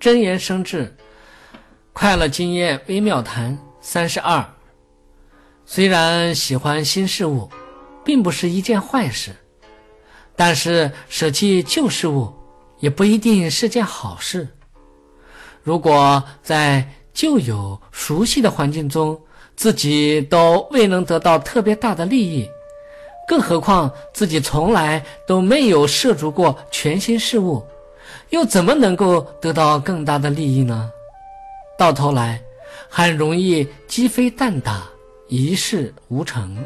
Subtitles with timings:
[0.00, 0.96] 真言生智，
[1.92, 4.42] 快乐经验微妙谈三十二。
[5.66, 7.50] 虽然喜欢新事物，
[8.02, 9.36] 并不是一件坏事，
[10.34, 12.32] 但是舍弃旧事物
[12.78, 14.48] 也不一定是件好事。
[15.62, 19.20] 如果在旧有熟悉的环境中，
[19.54, 22.48] 自己都未能得到特别大的利益，
[23.28, 27.62] 更何况自己从来都没有涉足过全新事物，
[28.30, 30.90] 又怎么能够得到更大的利益呢？
[31.78, 32.40] 到头来，
[32.88, 34.82] 很容易鸡飞蛋打，
[35.28, 36.56] 一事无成。